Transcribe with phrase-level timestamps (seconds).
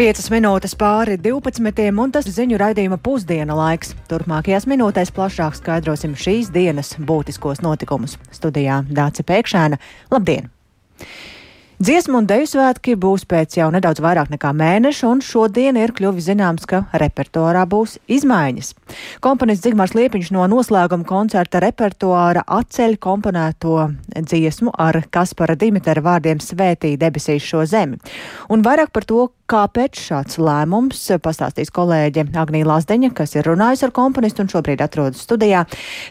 [0.00, 1.90] 5 minūtes pāri 12.
[1.92, 3.92] un tas ziņu raidījuma pusdiena laiks.
[4.08, 8.16] Turpmākajās minūtēs plašāk skaidrosim šīs dienas būtiskos notikumus.
[8.32, 9.76] Studijā Dāca Pēkšēna.
[10.08, 10.48] Labdien!
[11.80, 16.26] Dziesmu un deju svētki būs pēc jau nedaudz vairāk nekā mēneša, un šodien ir kļuvis
[16.26, 18.74] zināms, ka repertuārā būs izmaiņas.
[19.24, 23.78] Komponists Zigmārs Liepiņš no noslēguma koncerta repertuāra atceļ komponēto
[24.12, 27.96] dziesmu ar Kaspara Dimitera vārdiem Svētī debesīs šo zemi.
[28.52, 33.92] Un vairāk par to, Kāpēc šāds lēmums pastāstīs kolēģe Agnija Lazdeņa, kas ir runājusi ar
[33.96, 35.64] komponistu un šobrīd atrodas studijā.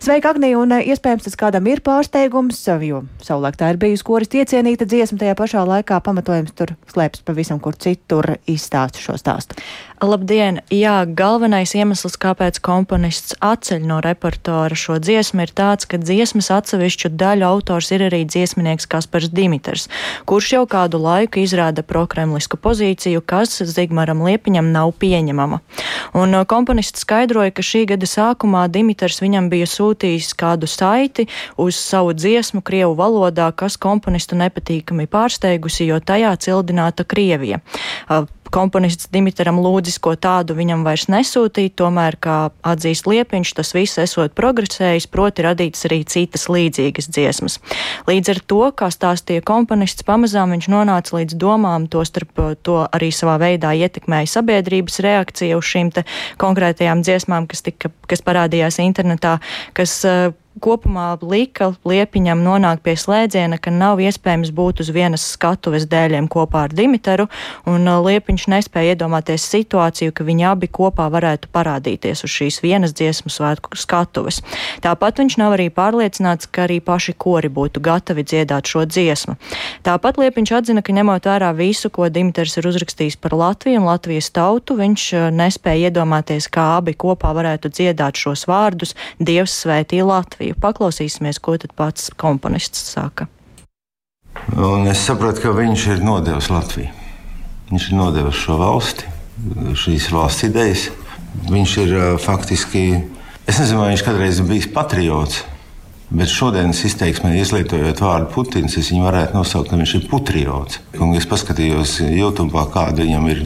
[0.03, 4.35] Sveika, Agnija, un eh, iespējams tas kādam ir pārsteigums, jo savulaik tā ir bijusi koris
[4.35, 9.57] iecienīta dziesma, tajā pašā laikā pamatojums tur slēpjas pavisam kur citur izstāst šo stāstu.
[9.99, 10.61] Labdien!
[10.71, 17.11] Jā, galvenais iemesls, kāpēc komponists atceļ no repertuāra šo dziesmu, ir tāds, ka dziesmas atsevišķu
[17.19, 19.89] daļu autors ir arī dziesminieks Kaspars Dimitrs,
[20.23, 25.59] kurš jau kādu laiku izrāda prokremlisku pozīciju, kas Zigmaram Liepiņam nav pieņemama.
[26.15, 31.27] Un uh, komponists skaidroja, ka šī gada sākumā Dimitrs viņam bija sūtījis kādu saiti
[31.59, 37.59] uz savu dziesmu Krievu valodā, kas komponistu nepatīkami pārsteigusi, jo tajā cildināta Krievija.
[38.53, 44.33] Komponists Dimitram lūdzis, ko tādu viņam vairs nesūtīt, tomēr, kā atzīst Liepiņš, tas viss esot
[44.37, 47.59] progresējis, proti radītas arī citas līdzīgas dziesmas.
[48.09, 53.11] Līdz ar to, kā stāstīja komponists, pamazām viņš nonāca līdz domām, to starp to arī
[53.15, 55.93] savā veidā ietekmēja sabiedrības reakcija uz šīm
[56.41, 59.39] konkrētajām dziesmām, kas, tika, kas parādījās internetā,
[59.77, 65.87] kas uh, kopumā lika Liepiņam nonākt pie slēdziena, ka nav iespējams būt uz vienas skatuves
[65.89, 67.27] dēļiem kopā ar Dimitru,
[67.69, 72.95] un uh, Liepiņš nespēja iedomāties situāciju, ka viņi abi kopā varētu parādīties uz šīs vienas
[72.97, 74.41] dziesmu svētku skatuves.
[74.83, 79.37] Tāpat viņš nav arī pārliecināts, ka arī paši kori būtu gatavi dziedāt šo dziesmu.
[79.87, 84.31] Tāpat Liepiņš atzina, ka ņemot vērā visu, ko Dimitrs ir uzrakstījis par Latviju un Latvijas
[84.35, 90.48] tautu, viņš uh, nespēja iedomāties, kā abi kopā varētu dziedāt šos vārdus Dievs svētī Latviju.
[90.49, 90.57] Latviju.
[90.59, 93.27] Paklausīsimies, ko tad pats komponists saka.
[94.55, 96.89] Un es saprotu, ka viņš ir nodevis Latviju.
[97.69, 99.05] Viņš ir nodevis šo valsti,
[99.75, 100.89] šīs valsts idejas.
[101.49, 103.05] Viņš ir faktiski,
[103.45, 105.43] es nezinu, vai viņš kādreiz ir bijis patriots.
[106.09, 110.79] Bet šodienas izteiksmē, izlietojot vārdu Putins, es viņu varētu nosaukt, ka viņš ir putriots.
[110.97, 113.43] Un es paskatījos YouTube, kāda viņam ir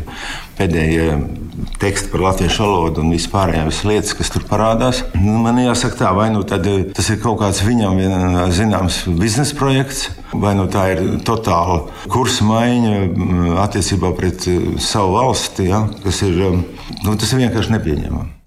[0.56, 1.08] pēdējie
[1.82, 5.02] teksti par latviešu valodu un vispārējās lietas, kas tur parādās.
[5.18, 8.00] Nu, man jāsaka, tā, vai nu tas ir kaut kāds viņam
[8.56, 14.48] zināms biznesa projekts, vai nu tā ir totāla kursa maiņa attiecībā pret
[14.80, 16.40] savu valsti, ja, kas ir,
[17.04, 18.43] nu, tas ir vienkārši nepieņemami.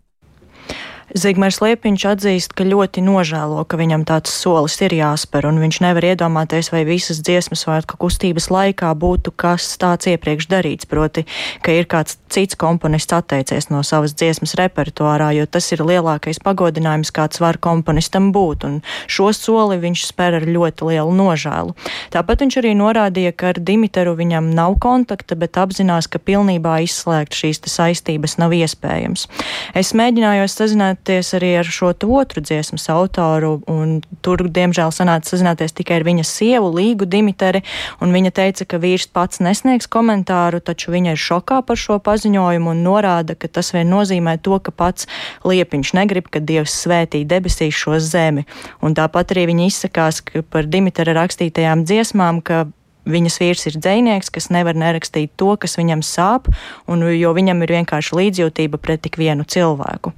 [1.17, 6.05] Zigmārs Liepiņš atzīst, ka ļoti nožēlo, ka viņam tāds solis ir jāspēr, un viņš nevar
[6.11, 11.25] iedomāties, vai visas dziesmas svētku kustības laikā būtu kas tāds iepriekš darīts, proti,
[11.65, 17.15] ka ir kāds cits komponists atteicies no savas dziesmas repertuārā, jo tas ir lielākais pagodinājums,
[17.17, 18.77] kāds var komponistam būt, un
[19.09, 21.73] šo soli viņš spēr ar ļoti lielu nožēlu.
[22.13, 27.41] Tāpat viņš arī norādīja, ka ar Dimitru viņam nav kontakta, bet apzinās, ka pilnībā izslēgt
[27.41, 29.25] šīs saistības nav iespējams.
[29.73, 35.73] Es mēģināju sazināt sazināties arī ar šo otru dziesmas autoru, un tur, diemžēl, sanāca sazināties
[35.73, 37.63] tikai ar viņas sievu, Līgu Dimiteri,
[38.01, 42.71] un viņa teica, ka vīrs pats nesniegs komentāru, taču viņa ir šokā par šo paziņojumu
[42.71, 45.07] un norāda, ka tas vien nozīmē to, ka pats
[45.45, 48.47] Liepiņš negrib, ka Dievs svētī debesīs šo zemi.
[48.83, 52.67] Un tāpat arī viņa izsakās par Dimitera rakstītajām dziesmām, ka
[53.07, 56.51] viņas vīrs ir dzinieks, kas nevar nerakstīt to, kas viņam sāp,
[56.91, 60.13] un, jo viņam ir vienkārši līdzjūtība pret tik vienu cilvēku.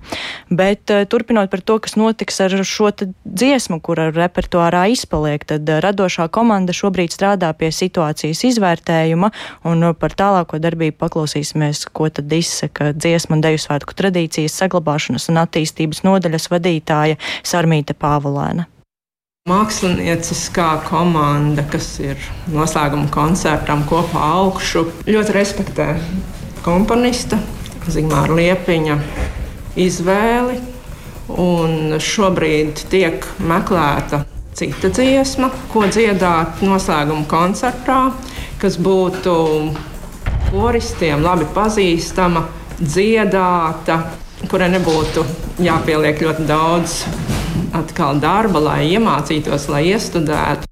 [0.51, 5.83] Bet uh, turpinot par to, kas notiks ar šo dziesmu, kura repertuārā izpaliek, tad uh,
[5.85, 9.33] radošā komanda šobrīd strādā pie situācijas izvērtējuma,
[9.69, 15.29] un uh, par tālāko darbību paklausīsimies, ko tad izsaka dziesmu un deju svētku tradīcijas saglabāšanas
[15.33, 18.69] un attīstības nodaļas vadītāja Sarmīte Pāvulēna.
[19.49, 22.21] Mākslinieckā komanda, kas ir
[22.53, 25.87] noslēguma koncertam kopā augšu, ļoti respektē
[26.67, 27.39] komponista
[27.89, 28.99] Zigmāra Liepiņa
[29.81, 30.59] izvēli.
[31.41, 34.23] Un šobrīd tiek meklēta
[34.59, 37.99] cita dziesma, ko dziedāt noslēguma koncertā,
[38.61, 39.35] kas būtu
[40.51, 42.45] koristiem labi pazīstama,
[42.81, 44.03] dziedāta,
[44.49, 45.25] kurai nebūtu
[45.65, 47.03] jāpieliek ļoti daudz
[47.77, 50.68] atkal darba, lai iemācītos, lai iestudētu.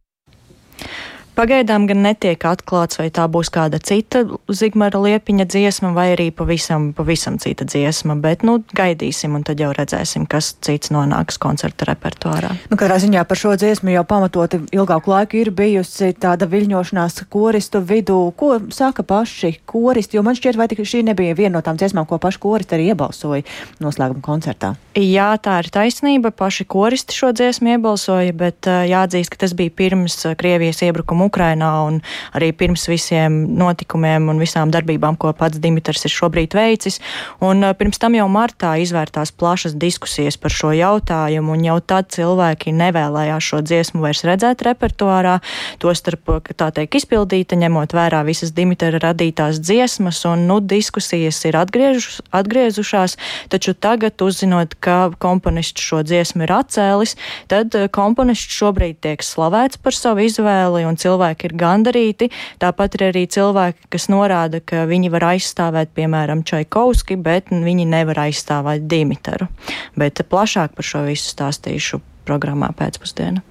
[1.37, 6.87] Pagaidām gan netiek atklāts, vai tā būs kāda cita Zigmara Liepiņa dziesma, vai arī pavisam,
[6.97, 12.55] pavisam cita dziesma, bet, nu, gaidīsim un tad jau redzēsim, kas cits nonāks koncerta repertuārā.
[12.71, 17.85] Nu, katrā ziņā par šo dziesmu jau pamatoti ilgāku laiku ir bijusi tāda viļņošanās koristu
[17.85, 18.17] vidū.
[18.41, 22.17] Ko saka paši koristi, jo man šķiet, vai šī nebija viena no tām dziesmām, ko
[22.23, 23.45] paši koristi arī iebalsoja
[23.85, 24.73] noslēguma koncertā?
[24.97, 26.33] Jā, tā ir taisnība.
[26.33, 32.01] Paši koristi šo dziesmu iebalsoja, bet jāatzīst, ka tas bija pirms Krievijas iebrukuma Ukrainā un
[32.37, 37.01] arī pirms visiem notikumiem un visām darbībām, ko pats Dimitrs ir šobrīd veicis.
[37.45, 42.75] Un pirms tam jau martā izvērtās plašas diskusijas par šo jautājumu, un jau tad cilvēki
[42.77, 45.39] nevēlējās šo dziesmu vairs redzēt repertuārā,
[45.83, 52.21] tostarp, tā teikt, izpildīta, ņemot vērā visas Dimitra radītās dziesmas, un, nu, diskusijas ir atgriežus,
[52.35, 53.17] atgriezušās,
[53.53, 57.17] taču tagad uzzinot, ka komponists šo dziesmu ir atcēlis,
[57.51, 62.31] tad komponists šobrīd tiek slavēts par savu izvēli un cilvēki ir gandarīti.
[62.61, 68.27] Tāpat ir arī cilvēki, kas norāda, ka viņi var aizstāvēt, piemēram, Čaikovski, bet viņi nevar
[68.29, 69.49] aizstāvēt Dimitru.
[69.97, 73.43] Bet plašāk par šo visu stāstīšu programmā pēcpusdienā.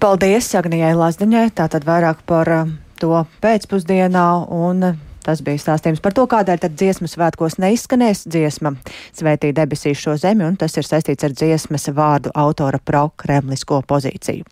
[0.00, 4.92] Paldies Agnijai Lazdiņai, tātad vairāk par eh, to pēcpusdienā un
[5.22, 8.72] Tas bija stāstījums par to, kādēļ tad dziesmas svētkos neizskanēs dziesma
[9.14, 14.42] Svētī debesīs šo zemi, un tas ir saistīts ar dziesmas vārdu autora pro-kremlisko pozīciju.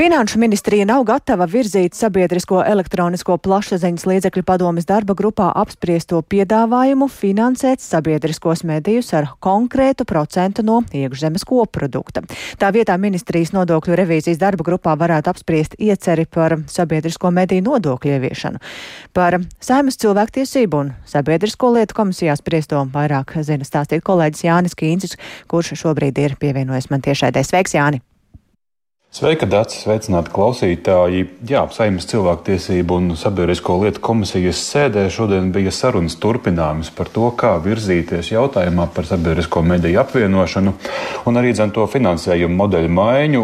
[0.00, 7.84] Finanšu ministrija nav gatava virzīt sabiedrisko elektronisko plašsaziņas līdzekļu padomas darba grupā apspriesto piedāvājumu finansēt
[7.84, 12.24] sabiedriskos medijus ar konkrētu procentu no iekšzemes koprodukta.
[12.56, 18.64] Tā vietā ministrijas nodokļu revīzijas darba grupā varētu apspriest ieceri par sabiedrisko mediju nodokļu ieviešanu.
[19.12, 25.76] Par Saimas cilvēktiesību un sabiedrisko lietu komisijā spriesto vairāk zina stāstīt kolēģis Jānis Kīncis, kurš
[25.84, 27.44] šobrīd ir pievienojies man tiešādē.
[27.44, 28.00] Sveiks, Jāni!
[29.10, 29.74] Sveika, Dārts!
[29.82, 31.24] Sveicināti klausītāji!
[31.50, 37.56] Jā, Saimnes cilvēktiesību un sabiedrisko lietu komisijas sēdē šodien bija sarunas turpinājums par to, kā
[37.64, 40.74] virzīties jautājumā par sabiedrisko mediju apvienošanu
[41.26, 43.42] un arī to finansējumu modeļu maiņu,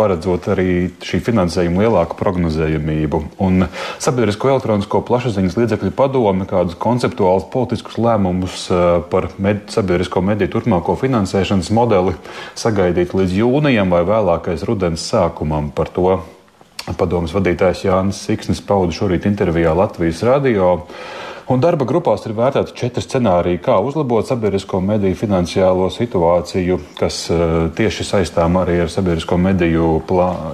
[0.00, 0.68] paredzot arī
[1.04, 3.20] šī finansējuma lielāku prognozējamību.
[3.44, 3.68] Un
[4.00, 8.64] sabiedrisko elektronisko plašsaziņas līdzekļu padome kādus konceptuālus politiskus lēmumus
[9.12, 12.16] par med sabiedrisko mediju turpmāko finansēšanas modeli
[12.56, 15.72] sagaidīt līdz jūnijam vai vēlākai tuvojoties rudens sākumam.
[15.74, 16.22] Par to
[16.98, 20.86] padomus vadītājs Jānis Siksnis pauda šorīt intervijā Latvijas radio.
[21.44, 27.68] Un darba grupās ir vērtēti četri scenāriji, kā uzlabot sabiedrisko mediju finansiālo situāciju, kas uh,
[27.76, 29.98] tieši saistām arī ar sabiedrisko mediju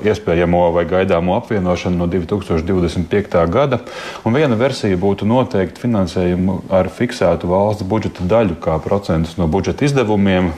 [0.03, 3.39] iespējamo vai gaidāmo apvienošanu no 2025.
[3.55, 3.79] gada.
[4.25, 9.87] Un viena versija būtu noteikt finansējumu ar fiksētu valsts budžeta daļu kā procentus no budžeta
[9.87, 10.51] izdevumiem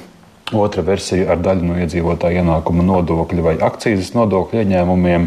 [0.52, 5.24] Otra versija ar daļu no iedzīvotāja ienākuma nodokļa vai akcijas nodokļu ieņēmumiem,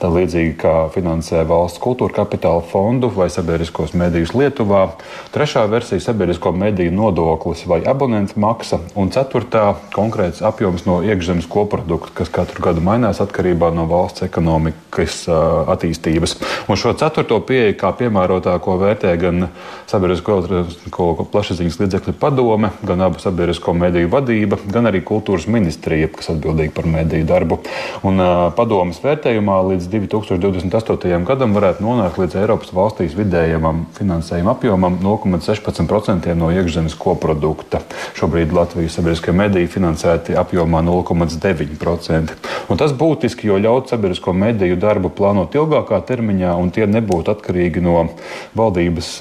[0.00, 4.88] tā līdzīgi kā finansē valsts kultūra kapitāla fondu vai sabiedriskos medijus Lietuvā.
[5.34, 8.80] Trešā versija- sabiedrisko mediju nodoklis vai abonentu maksa.
[8.96, 15.28] Un ceturtā- konkrēts apjoms no iekšzemes koprodukta, kas katru gadu mainās atkarībā no valsts ekonomikas
[15.28, 16.36] uh, attīstības.
[16.68, 19.48] Un šo ceturto pieeju kā piemērotāko vērtē gan
[19.86, 26.74] sabiedrisko plašsaziņas līdzekļu padome, gan abu sabiedrisko mediju vadība gan arī kultūras ministrija, kas atbildīga
[26.76, 27.58] par mediju darbu.
[28.06, 28.20] Un,
[28.56, 31.24] padomas vērtējumā līdz 2028.
[31.28, 37.82] gadam varētu nonākt līdz Eiropas valstīs vidējam finansējuma apjomam 0,16% no iekšzemes koprodukta.
[38.18, 42.38] Šobrīd Latvijas sabiedriskie mediji finansēti apjomā 0,9%.
[42.70, 47.84] Un tas būtiski, jo ļaut sabiedrisko mediju darbu plānot ilgākā termiņā, un tie nebūtu atkarīgi
[47.84, 48.08] no
[48.56, 49.14] valdības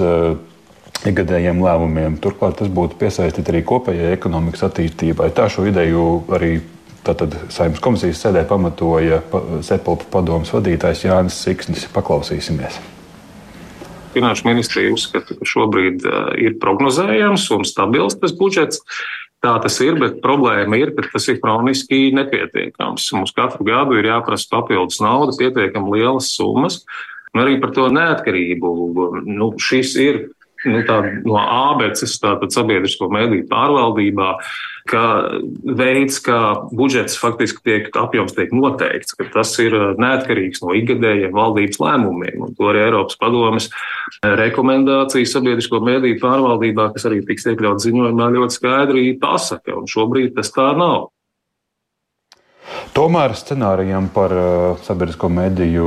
[1.09, 2.19] ikgadējiem lēmumiem.
[2.23, 5.31] Turklāt tas būtu piesaistīts arī kopējai ekonomikas attīstībai.
[5.35, 6.05] Tā šo ideju
[6.35, 6.55] arī
[7.03, 9.19] Tātad saimnes komisijas sēdē pamatoja
[9.65, 11.83] Sepulpa padomus vadītājs Jānis Siksnis.
[11.91, 12.79] Paklausīsimies.
[14.13, 16.05] Finanšu ministrija uzskata, ka šobrīd
[16.39, 18.79] ir prognozējams un stabils tas budžets.
[19.43, 23.09] Tā tas ir, bet problēma ir, ka tas ir kroniski nepietiekams.
[23.17, 26.85] Mums katru gadu ir jāprasa papildus nauda, pietiekami lielas summas,
[27.33, 28.71] un arī par to neatkarību.
[29.27, 30.21] Nu, šis ir
[30.65, 30.81] nu,
[31.27, 34.29] no ābeces, tātad sabiedrisko mediju pārvaldībā,
[34.89, 35.03] ka
[35.79, 36.39] veids, kā
[36.75, 42.43] budžets faktiski tiek apjoms tiek noteikts, ka tas ir uh, neatkarīgs no ikgadējiem valdības lēmumiem.
[42.43, 43.69] Un to arī Eiropas padomes
[44.23, 49.77] rekomendācijas sabiedrisko mediju pārvaldībā, kas arī tiks iekļauts ziņojumā, ļoti skaidri pasaka.
[49.79, 51.13] Un šobrīd tas tā nav.
[52.93, 55.85] Tomēr scenārijam par uh, sabiedrisko mediju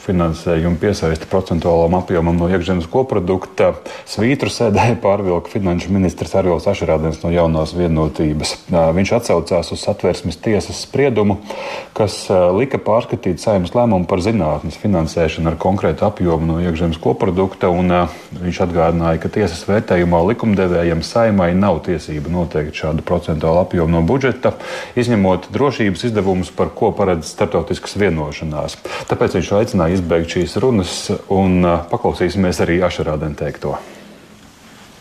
[0.00, 3.74] finansējumu piesaisti procentuālam apjomam no iekšzemes koprodukta
[4.08, 8.54] svītru sēdēja pārvilka finanšu ministrs Arvils Ašerādens no jaunās vienotības.
[8.70, 11.36] Uh, viņš atsaucās uz satversmes tiesas spriedumu,
[11.92, 17.68] kas uh, lika pārskatīt saimnes lēmumu par zinātnes finansēšanu ar konkrētu apjomu no iekšzemes koprodukta,
[17.68, 17.92] un
[18.40, 24.56] viņš atgādināja, ka tiesas vērtējumā likumdevējiem saimai nav tiesība noteikt šādu procentuālu apjomu no budžeta,
[24.96, 28.78] izņemot drošības izdevumus, par ko paredz starptautiskas vienošanās.
[29.10, 33.78] Tāpēc viņš aicināja izbeigt šīs runas un paklausīsimies arī Ašarādēn teikto.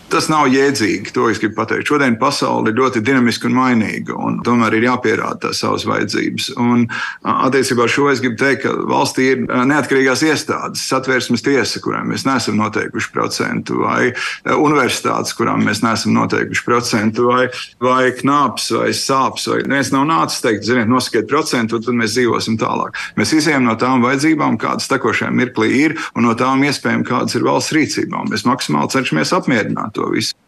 [0.09, 1.85] Tas nav jēdzīgi, to es gribu pateikt.
[1.89, 6.47] Šodien pasaule ir ļoti dinamiska un mainīga, un tomēr ir jāpierāda savas vajadzības.
[6.57, 6.87] Un,
[7.29, 12.25] attiecībā ar šo es gribu teikt, ka valstī ir neatkarīgās iestādes, satvērsmes tiesa, kurām mēs
[12.25, 14.09] neesam noteikuši procentu, vai
[14.55, 17.45] universitātes, kurām mēs neesam noteikuši procentu, vai,
[17.77, 19.45] vai knāps, vai sāpes.
[19.53, 22.97] Vai viens nav nācis teikt, ziniet, nosakiet procentu, un tad mēs dzīvosim tālāk.
[23.19, 27.45] Mēs izējām no tām vajadzībām, kādas tekošajā mirklī ir, un no tām iespējām, kādas ir
[27.45, 28.25] valsts rīcībā.
[28.33, 30.38] Mēs maksimāli cenšamies apmierināt to visu.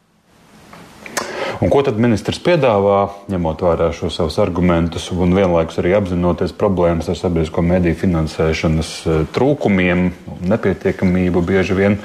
[1.61, 7.11] Un ko tad ministrs piedāvā, ņemot vērā šos savus argumentus un vienlaikus arī apzinoties problēmas
[7.11, 10.07] ar sabiedrisko mediju finansēšanas eh, trūkumiem,
[10.49, 11.99] nepietiekamību bieži vien?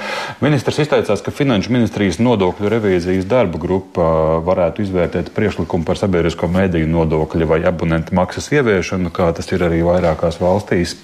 [0.45, 4.11] Ministrs izteicās, ka Finanšu ministrijas nodokļu revīzijas darba grupa
[4.45, 9.81] varētu izvērtēt priekšlikumu par sabiedrisko mediju nodokļu vai abonentu maksas ieviešanu, kā tas ir arī
[9.89, 10.99] vairākās valstīs.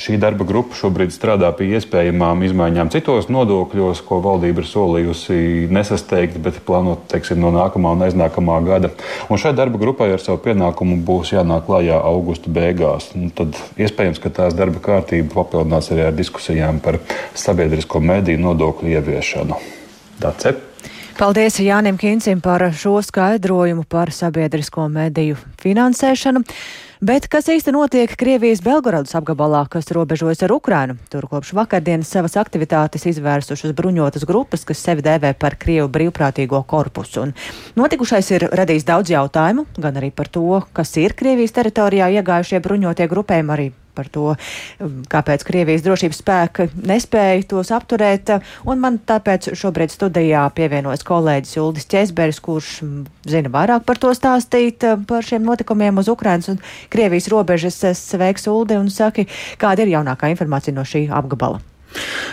[0.00, 6.40] Šī darba grupa šobrīd strādā pie iespējamām izmaiņām citos nodokļos, ko valdība ir solījusi nesasteigt,
[6.40, 8.92] bet plānot, teiksim, no nākamā un aiznākamā gada.
[9.28, 13.10] Un šai darba grupai ar savu pienākumu būs jānāk klajā augusta beigās.
[13.18, 17.00] Un tad iespējams, ka tās darba kārtība papildinās arī ar diskusijām par
[17.34, 19.58] sabiedrisko mediju nodokļu ieviešanu.
[20.22, 20.54] Dace.
[21.18, 26.40] Paldies Jānim Kincim par šo skaidrojumu par sabiedrisko mediju finansēšanu.
[27.02, 30.94] Bet kas īsti notiek Krievijas Belgorodas apgabalā, kas robežojas ar Ukrainu?
[31.10, 37.26] Tur kopš vakardienas savas aktivitātes izvērsušas bruņotas grupas, kas sevi dēvē par Krievu brīvprātīgo korpusu.
[37.26, 37.34] Un
[37.74, 43.10] notikušais ir radījis daudz jautājumu, gan arī par to, kas ir Krievijas teritorijā iegājušie bruņotie
[43.10, 48.34] grupējumi, arī par to, um, kāpēc Krievijas drošības spēki nespēja tos apturēt.
[48.68, 54.14] Un man tāpēc šobrīd studijā pievienojas kolēģis Uldis Česberis, kurš mm, zina vairāk par to
[54.16, 57.80] stāstīt, uh, par šiem notikumiem uz Ukrainas un Krievijas robežas.
[58.02, 59.26] Sveiks, Uldi, un saki,
[59.60, 61.60] kāda ir jaunākā informācija no šī apgabala?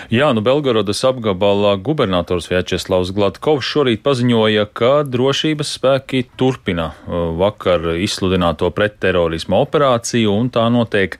[0.10, 7.92] Jā, nu Belgorodas apgabalā gubernators Vjačeslavs Gladkovs šorīt paziņoja, ka drošības spēki turpina uh, vakar
[8.00, 11.20] izsludināto pretterorismu operāciju un tā notiek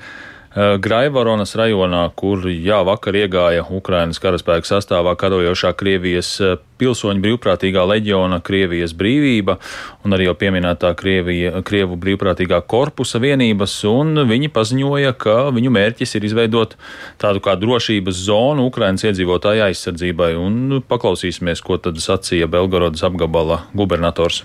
[0.60, 8.42] Graivoronas rajonā, kur jā, vakar iegāja Ukrainas karaspēka sastāvā karojošā Krievijas eh, pilsoņu brīvprātīgā leģiona
[8.44, 9.56] Krievijas brīvība
[10.04, 16.18] un arī jau pieminētā Krievija, Krievu brīvprātīgā korpusa vienības, un viņi paziņoja, ka viņu mērķis
[16.20, 16.76] ir izveidot
[17.24, 24.44] tādu kā drošības zonu Ukrainas iedzīvotāju aizsardzībai, un paklausīsimies, ko tad sacīja Belgorodas apgabala gubernators.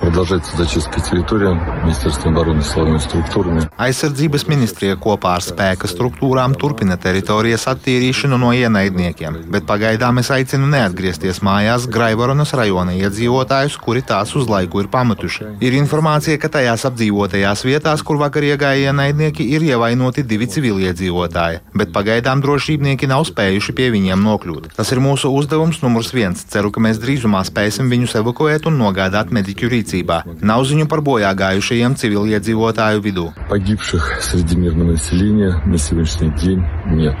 [0.00, 3.66] Продолжается зачистка территории Министерством обороны силовыми структūrами.
[3.76, 10.70] Aizsardzības ministrija kopā ar spēka struktūrām turpina teritorijas attīrīšanu no ienaidniekiem, bet pagaidām es aicinu
[10.72, 15.50] neatgriezties mājās Graivoronas rajona iedzīvotājus, kuri tās uz laiku ir pametuši.
[15.60, 21.92] Ir informācija, ka tajās apdzīvotajās vietās, kur vakar iegāja ienaidnieki, ir ievainoti divi civiliedzīvotāji, bet
[21.92, 24.72] pagaidām drošībnieki nav spējuši pie viņiem nokļūt.
[24.80, 26.48] Tas ir mūsu uzdevums numurs viens.
[26.48, 30.22] Ceru, ka mēs drīzumā spēsim viņus evakuēt un nogādāt mediķu rīcību rīcībā.
[30.40, 33.26] Nav ziņu par bojā gājušajiem civiliedzīvotāju vidū.
[33.48, 37.16] Погибших среди мирного населения на сегодняшний день нет.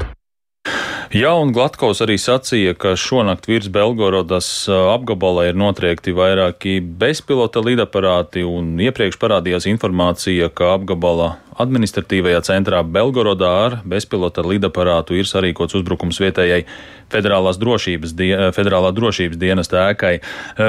[1.15, 8.41] Jā, un Glatkovs arī sacīja, ka šonakt virs Belgorodas apgabalā ir notriekti vairāki bezpilota lidaparāti,
[8.43, 11.29] un iepriekš parādījās informācija, ka apgabala
[11.63, 16.65] administratīvajā centrā Belgorodā ar bezpilota lidaparātu ir sarīkots uzbrukums vietējai
[17.13, 20.17] federālās drošības, die, federālā drošības dienesta ēkai.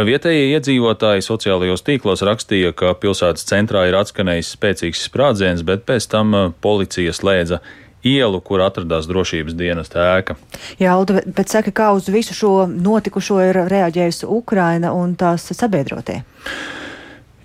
[0.07, 6.38] Vietējie iedzīvotāji sociālajos tīklos rakstīja, ka pilsētas centrā ir atskanējis spēcīgs sprādziens, bet pēc tam
[6.62, 7.59] policija slēdza
[8.07, 10.39] ielu, kur atradās drošības dienesta ēka.
[10.81, 16.23] Jā, Alda, bet saka, kā uz visu šo notikušo ir reaģējusi Ukraina un tās sabiedrotie?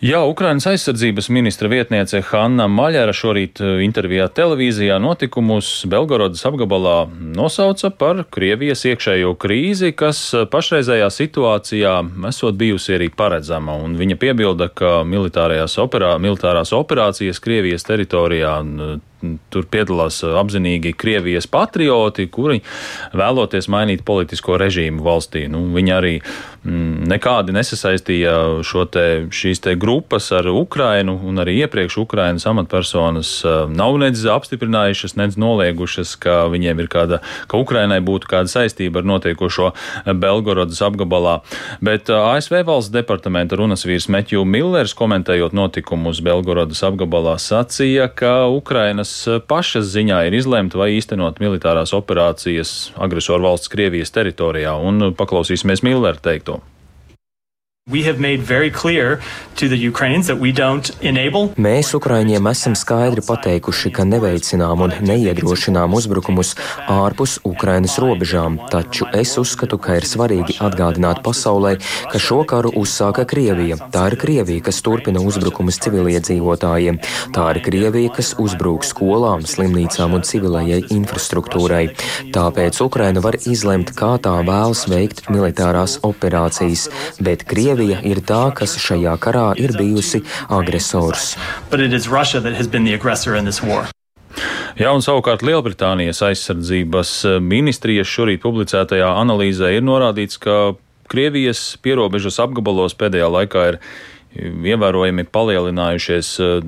[0.02, 7.04] Jā, Ukrainas aizsardzības ministra vietniece Hanna Maļara šorīt eh, intervijā televīzijā notikumus Belgorodas apgabalā
[7.38, 11.94] nosauca par Krievijas iekšējo krīzi, kas eh, pašreizējā situācijā
[12.32, 18.58] esot bijusi arī paredzama, un viņa piebilda, ka operā, militārās operācijas Krievijas teritorijā
[19.54, 22.62] tur piedalās apzinīgi Krievijas patrioti, kuri
[23.18, 25.46] vēloties mainīt politisko režīmu valstī.
[25.52, 28.36] Nu, viņi arī mm, nekādi nesasaistīja
[28.94, 33.34] te, šīs te grupas ar Ukrainu, un arī iepriekš Ukrainas amatpersonas
[33.72, 39.10] nav nedz apstiprinājušas, nedz noliegušas, ka viņiem ir kāda, ka Ukrainai būtu kāda saistība ar
[39.14, 39.72] notiekošo
[40.22, 41.40] Belgorodas apgabalā.
[41.84, 49.11] Bet ASV valsts departamenta runas vīrs Metju Millers, komentējot notikumus Belgorodas apgabalā, sacīja, ka Ukrainas
[49.48, 56.20] pašas ziņā ir izlemt vai īstenot militārās operācijas agresoru valsts Krievijas teritorijā, un paklausīsimies Millera
[56.22, 56.60] teikto.
[61.62, 66.54] Mēs Ukraiņiem esam skaidri pateikuši, ka neveicinām un neiedrošinām uzbrukumus
[66.90, 71.76] ārpus Ukrainas robežām, taču es uzskatu, ka ir svarīgi atgādināt pasaulē,
[72.12, 73.78] ka šo karu uzsāka Krievija.
[73.94, 77.02] Tā ir Krievija, kas turpina uzbrukumus civiliedzīvotājiem.
[77.36, 81.84] Tā ir Krievija, kas uzbrūk skolām, slimnīcām un civilējai infrastruktūrai.
[82.34, 86.88] Tāpēc Ukraina var izlemt, kā tā vēlas veikt militārās operācijas,
[87.20, 90.20] bet Krievija Krievija ir tā, kas šajā karā ir bijusi
[90.54, 91.32] agresors.
[94.78, 100.76] Jā, un savukārt Lielbritānijas aizsardzības ministrijas šorīt publicētajā analīzē ir norādīts, ka
[101.10, 103.80] Krievijas pierobežas apgabalos pēdējā laikā ir
[104.38, 106.62] ievērojami palielinājušies eh,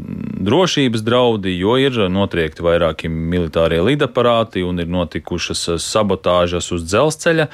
[0.43, 7.47] drošības draudi, jo ir notriekti vairāki militārie lidaparāti un ir notikušas eh, sabotāžas uz dzelzceļa,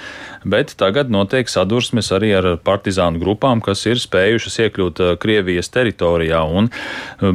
[0.50, 6.42] bet tagad notiek sadursmes arī ar partizānu grupām, kas ir spējušas iekļūt eh, Krievijas teritorijā.
[6.44, 6.70] Un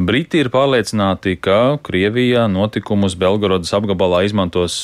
[0.05, 4.77] Briti ir pārliecināti, ka Krievija notikumus Belgorodas apgabalā izmantos,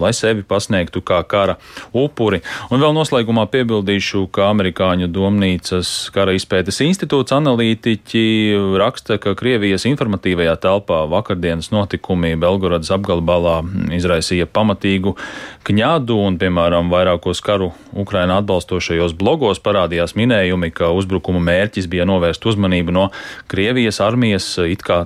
[0.00, 1.56] lai sevi pasniegtu kā kara
[1.92, 2.40] upuri.
[2.72, 8.24] Un vēl noslēgumā piebildīšu, ka amerikāņu domnīcas kara izpētes institūts analītiķi
[8.80, 13.62] raksta, ka Krievijas informatīvajā telpā vakardienas notikumi Belgorodas apgabalā
[13.94, 15.16] izraisīja pamatīgu
[15.64, 22.44] kņādu un, piemēram, vairākos karu Ukraina atbalstošajos blogos parādījās minējumi, ka uzbrukuma mērķis bija novērst
[22.50, 23.04] uzmanību no
[23.50, 25.04] Krievijas armijas it kā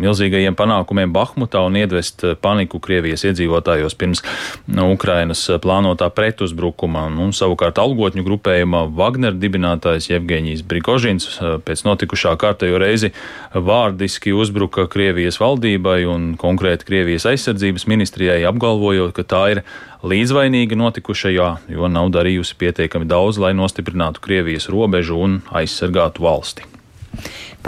[0.00, 4.22] milzīgajiem panākumiem Bahmutā un iedvest paniku Krievijas iedzīvotājos pirms
[4.68, 7.08] Ukrainas plānotā pretuzbrukuma.
[7.12, 11.28] Nu, savukārt algotņu grupējuma Wagner dibinātājs Jevgeņijs Brigožins
[11.66, 13.12] pēc notikušā kārtējo reizi
[13.52, 19.64] vārdiski uzbruka Krievijas valdībai un konkrēti Krievijas aizsardzības ministrijai, apgalvojot, ka tā ir
[20.06, 26.66] līdzvainīga notikušajā, jo nav darījusi pietiekami daudz, lai nostiprinātu Krievijas robežu un aizsargātu valsti.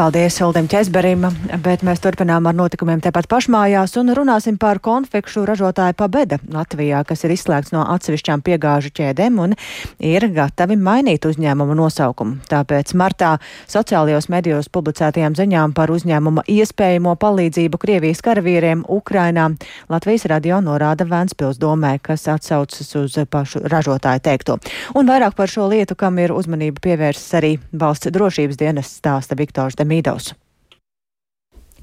[0.01, 1.27] Paldies Uldim Česberim,
[1.61, 7.27] bet mēs turpinām ar notikumiem tepat pašmājās un runāsim par konfekšu ražotāju Pabeda Latvijā, kas
[7.27, 9.53] ir izslēgts no atsevišķām piegāžu ķēdēm un
[10.01, 12.39] ir gatavi mainīt uzņēmumu nosaukumu.
[12.49, 13.35] Tāpēc martā
[13.69, 19.51] sociālajos medijos publicētajām ziņām par uzņēmuma iespējamo palīdzību Krievijas karavīriem Ukrainā
[19.93, 24.57] Latvijas radio norāda Vēnspils domē, kas atsaucas uz pašu ražotāju teikto.
[24.97, 29.77] Un vairāk par šo lietu, kam ir uzmanība pievērsis arī valsts drošības dienas stāsta Viktors
[29.91, 30.31] Demīdovs.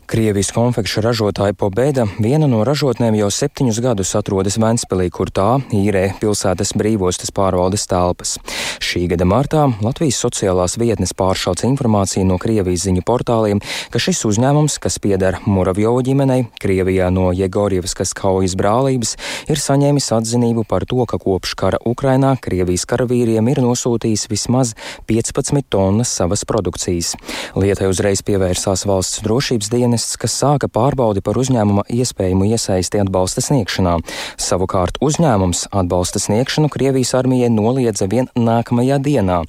[0.08, 6.14] Krievijas konfekšu ražotāja Pobēda viena no ražotnēm jau septiņus gadus atrodas Ventspilī, kur tā īrē
[6.22, 8.38] pilsētas brīvostas pārvaldes telpas.
[8.80, 13.60] Šī gada martā Latvijas sociālās vietnes pāršauca informāciju no Krievijas ziņu portāliem,
[13.92, 19.18] ka šis uzņēmums, kas pieder Muravjovu ģimenei, Krievijā no Jegorjevskas kaujas brālības,
[19.52, 24.72] ir saņēmis atzinību par to, ka kopš kara Ukrainā Krievijas karavīriem ir nosūtījis vismaz
[25.12, 27.18] 15 tonnas savas produkcijas.
[27.60, 33.42] Lietai uzreiz pievērsās valsts drošības dienas dienests, kas sāka pārbaudi par uzņēmuma iespējamu iesaisti atbalsta
[33.42, 33.98] sniegšanā.
[34.38, 39.42] Savukārt uzņēmums atbalsta sniegšanu Krievijas armijai noliedza vien nākamajā dienā.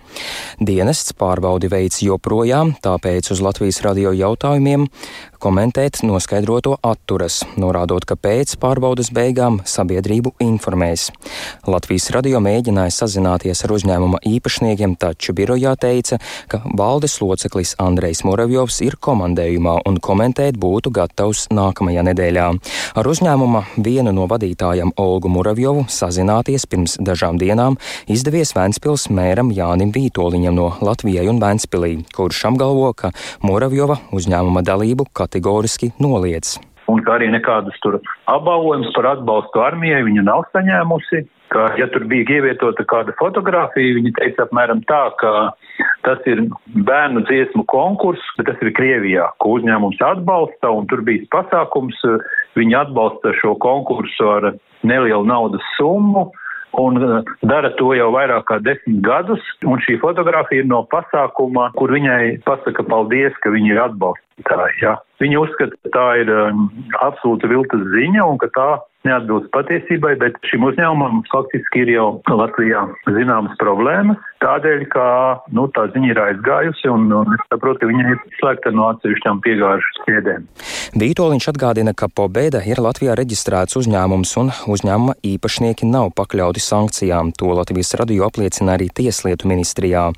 [0.59, 4.89] Dienests pārbaudi veids joprojām, tāpēc uz Latvijas radio jautājumiem
[5.41, 11.09] komentēt noskaidroto atturas, norādot, ka pēc pārbaudas beigām sabiedrību informēs.
[11.67, 16.19] Latvijas radio mēģināja sazināties ar uzņēmuma īpašniekiem, taču birojā teica,
[16.51, 22.49] ka valdes loceklis Andrejs Muravjovs ir komandējumā un komentēt būtu gatavs nākamajā nedēļā.
[22.99, 27.79] Ar uzņēmuma vienu no vadītājiem Olgu Muravjovu sazināties pirms dažām dienām
[28.11, 33.13] izdevies Vēnspils mēram Jānim Vītoliņam no Latvijai un Vēnspilī, kurš apgalvo, ka
[33.47, 36.57] Muravjova uzņēmuma dalību kategoriski noliedz.
[36.89, 37.99] Un kā arī nekādas tur
[38.33, 41.27] apbalvojumus par atbalstu armijai viņa nav saņēmusi.
[41.49, 45.31] Ka, ja tur bija ievietota kāda fotografija, viņi teica apmēram tā, ka
[46.05, 46.43] tas ir
[46.89, 51.97] bērnu dziesmu konkurss, bet tas ir Krievijā, ko uzņēmums atbalsta, un tur bija pasākums,
[52.59, 54.51] viņi atbalsta šo konkursu ar
[54.85, 56.27] nelielu naudas summu,
[56.79, 56.99] un
[57.43, 59.43] dara to jau vairāk kā desmit gadus.
[59.67, 64.79] Un šī fotografija ir no pasākuma, kur viņai pasaka paldies, ka viņi ir atbalstītāji.
[64.85, 64.97] Ja.
[65.23, 66.69] Viņi uzskata, ka tā ir um,
[67.03, 68.69] absolūta viltus ziņa un ka tā
[69.07, 74.21] neatbilst patiesībai, bet šim uzņēmumam faktiski ir jau Latvijā zināmas problēmas.
[74.39, 75.05] Tādēļ, ka
[75.51, 79.41] nu, tā ziņa ir aizgājusi un, un es saprotu, ka viņa ir slēgta no atsevišķām
[79.43, 80.47] piegāžu ķēdēm.
[81.03, 87.35] Vītoliņš atgādina, ka Pobēda ir Latvijā reģistrēts uzņēmums un uzņēmuma īpašnieki nav pakļauti sankcijām.
[87.41, 90.09] To Latvijas radio apliecina arī Tieslietu ministrijā.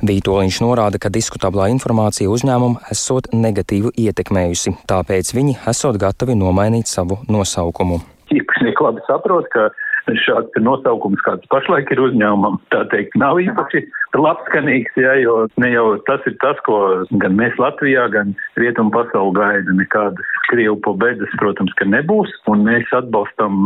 [0.00, 7.20] Vītoliņš norāda, ka diskutablā informācija uzņēmumu esot negatīvu ietekmējusi, tāpēc viņi esot gatavi nomainīt savu
[7.28, 8.00] nosaukumu
[8.34, 9.68] īpašnieki labi saprot, ka
[10.24, 13.84] šāds nosaukums, kāds pašlaik ir uzņēmumam, tā teikt, nav īpaši
[14.16, 19.34] labskanīgs, ja, jo ne jau tas ir tas, ko gan mēs Latvijā, gan Rietumu pasauli
[19.36, 19.74] gaida.
[19.76, 23.58] Nekādas Krievu pobēdas, protams, ka nebūs, un mēs atbalstam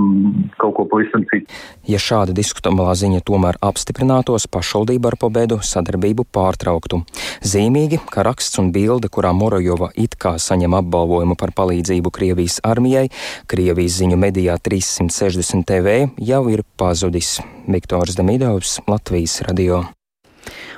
[0.58, 1.46] kaut ko pavisam citu.
[1.86, 7.04] Ja šāda diskutamā ziņa tomēr apstiprinātos, pašvaldība ar pobēdu sadarbību pārtrauktu.
[7.46, 13.08] Zīmīgi, ka raksts un bilde, kurā Morojova it kā saņem apbalvojumu par palīdzību Krievijas armijai,
[13.50, 15.96] Krievijas ziņu medijā 360 TV
[16.32, 17.36] jau ir pazudis.
[17.68, 19.84] Viktors Damidovs, Latvijas radio.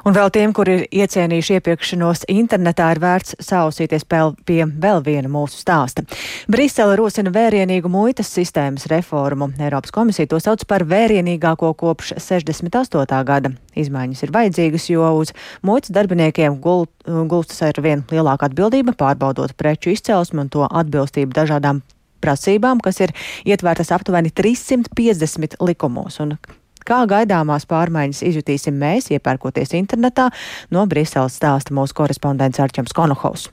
[0.04, 5.62] Un vēl tiem, kuri ir iecienījuši iepirkšanos internetā, ir vērts sausīties pie vēl viena mūsu
[5.62, 6.04] stāsta.
[6.50, 9.48] Brisele rosina vērienīgu muitas sistēmas reformu.
[9.56, 13.22] Eiropas komisija to sauc par vērienīgāko kopš 68.
[13.24, 13.54] gada.
[13.80, 15.32] Izmaiņas ir vajadzīgas, jo uz
[15.64, 21.80] muitas darbiniekiem gul, gulstas ar vien lielāku atbildību, pārbaudot preču izcelsmu un to atbilstību dažādām
[22.24, 26.20] prasībām, kas ir ietvērtas aptuveni 350 likumos.
[26.24, 26.38] Un
[26.84, 30.28] Kā gaidāmās pārmaiņas izjutīsim mēs, iepērkoties internetā,
[30.68, 33.48] no Briseles stāsta mūsu korespondents Arčams Konohovs.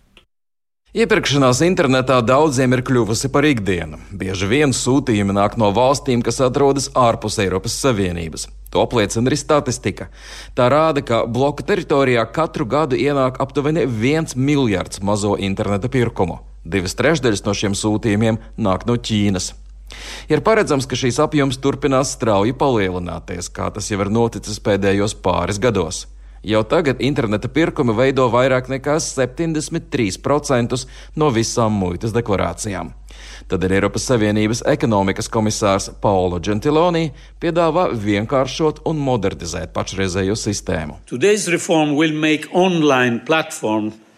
[0.91, 4.01] Iepirkšanās internetā daudziem ir kļuvusi par ikdienu.
[4.11, 8.49] Bieži vien sūtījumi nāk no valstīm, kas atrodas ārpus Eiropas Savienības.
[8.75, 10.09] To apliecina arī statistika.
[10.51, 16.41] Tā rāda, ka bloka teritorijā katru gadu ienāk aptuveni 1 miljards mazo interneta pirkumu.
[16.63, 19.51] Divas trešdaļas no šiem sūtījumiem nāk no Ķīnas.
[20.31, 25.59] Ir paredzams, ka šīs apjoms turpinās strauji palielināties, kā tas jau ir noticis pēdējos pāris
[25.59, 26.05] gados.
[26.41, 30.79] Jau tagad interneta pirkumi veido vairāk nekā 73%
[31.21, 32.89] no visām muitas deklarācijām.
[33.51, 41.03] Tad ir Eiropas Savienības ekonomikas komisārs Paolo Gentiloni piedāvā vienkāršot un modernizēt pašreizējo sistēmu.
[41.05, 44.10] Today's reform will make online platform Alibaba, Amazon,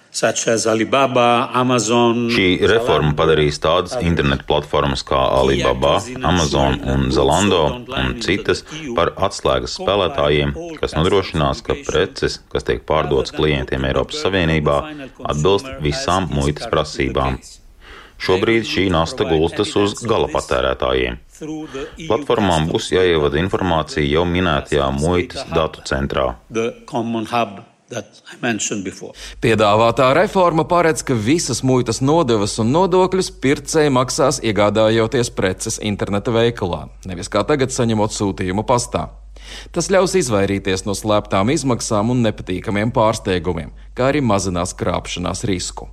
[2.29, 8.61] Šī reforma padarīs tādas internetu platformas kā Alibaba, Amazon un Zalando un citas
[8.93, 14.77] par atslēgas spēlētājiem, kas nodrošinās, ka preces, kas tiek pārdotas klientiem Eiropas Savienībā,
[15.33, 17.41] atbilst visām muitas prasībām.
[18.23, 21.19] Šobrīd šī nasta gulstas uz gala patērētājiem.
[22.05, 26.29] Platformām būs jāievada informācija jau minētajā muitas datu centrā.
[29.43, 36.87] Piedāvātā reforma paredz, ka visas muitas nodevas un nodokļus pircēji maksās iegādājoties preces interneta veikalā,
[37.09, 39.09] nevis kā tagad saņemot sūtījumu pastā.
[39.75, 45.89] Tas ļaus izvairīties no slēptām izmaksām un nepatīkamiem pārsteigumiem, kā arī mazinās krāpšanās risku.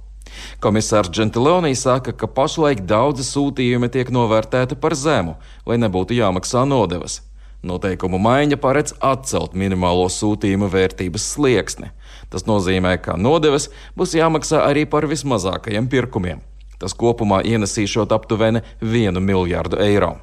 [0.63, 5.35] Komisārs Gentiloni saka, ka pašlaik daudzi sūtījumi tiek novērtēti par zemu,
[5.67, 7.21] lai nebūtu jāmaksā nodevas.
[7.63, 11.91] Noteikumu maiņa paredz atcelt minimālo sūtījumu vērtības slieksni.
[12.33, 13.69] Tas nozīmē, ka nodevas
[13.99, 16.41] būs jāmaksā arī par vismazākajiem pirkumiem.
[16.81, 20.15] Tas kopumā ienesīšot aptuveni 1 miljārdu eiro.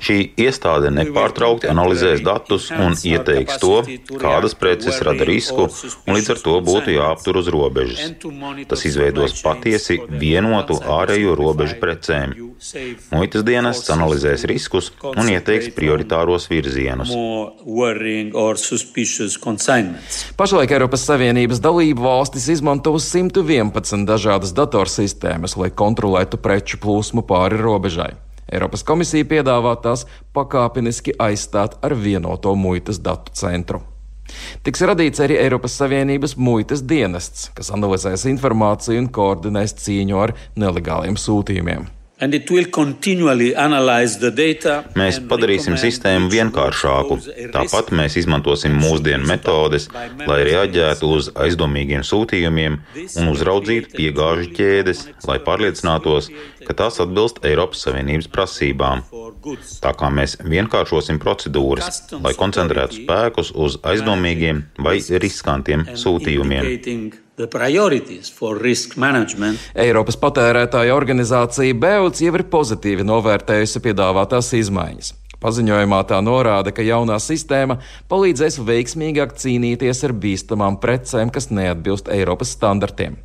[0.00, 3.82] Šī iestāde nepārtraukti analizēs datus un ieteiks to,
[4.16, 8.00] kādas preces rada risku un līdz ar to būtu jāaptur uz robežas.
[8.70, 12.32] Tas izveidos patiesi vienotu ārējo robežu precēm.
[13.12, 17.12] Muitas dienests analizēs riskus un ieteiks prioritāros virzienus.
[20.40, 28.12] Pašlaik Eiropas Savienības dalību valstis izmanto 111 dažādas datorsistēmas, lai kontrolētu preču plūsmu pāri robežai.
[28.48, 33.82] Eiropas komisija piedāvā tās pakāpeniski aizstāt ar vienoto muitas datu centru.
[34.64, 41.16] Tiks radīts arī Eiropas Savienības muitas dienests, kas analizēs informāciju un koordinēs cīņu ar nelegāliem
[41.20, 41.88] sūtījumiem.
[44.98, 47.18] Mēs padarīsim sistēmu vienkāršāku.
[47.54, 49.86] Tāpat mēs izmantosim mūsdienu metodes,
[50.26, 52.80] lai reaģētu uz aizdomīgiem sūtījumiem
[53.20, 56.32] un uzraudzītu piegāžu ķēdes, lai pārliecinātos,
[56.66, 59.06] ka tās atbilst Eiropas Savienības prasībām.
[59.78, 67.27] Tā kā mēs vienkāršosim procedūras, lai koncentrētu spēkus uz aizdomīgiem vai riskantiem sūtījumiem.
[69.78, 75.12] Eiropas patērētāja organizācija BEUC jau ir pozitīvi novērtējusi piedāvātās izmaiņas.
[75.38, 77.78] Paziņojumā tā norāda, ka jaunā sistēma
[78.10, 83.20] palīdzēs veiksmīgāk cīnīties ar bīstamām precēm, kas neatbilst Eiropas standartiem.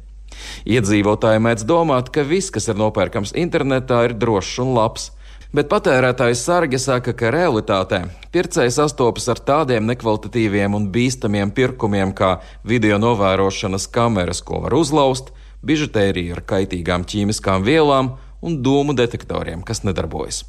[0.70, 5.10] Iedzīvotāji mēdz domāt, ka viss, kas ir nopērkams internetā, ir drošs un labs
[5.54, 8.02] bet patērētājs sargi saka, ka realitātē
[8.34, 12.36] pircēji sastopas ar tādiem nekvalitatīviem un bīstamiem pirkumiem kā
[12.68, 15.32] video novērošanas kameras, ko var uzlauzt,
[15.64, 20.44] bižutērija ar kaitīgām ķīmiskām vielām un dūmu detektoriem, kas nedarbojas.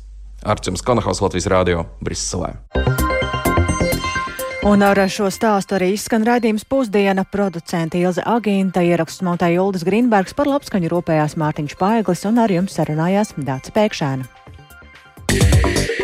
[0.44, 2.56] Arčuns Kanahaus Latvijas Rādio Briselē.
[4.64, 7.26] Un ar šo stāstu arī izskan raidījums pusdiena.
[7.28, 12.76] Producenti Ilze Agīnta ieraksts montēja Uldis Grīnbergs par labskaņu rūpējās Mārtiņš Paiglis un ar jums
[12.80, 14.43] sarunājās Dāca Pēkšēna.
[15.30, 16.03] yeah.